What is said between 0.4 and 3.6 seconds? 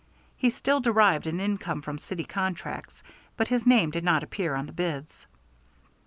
still derived an income from city contracts, but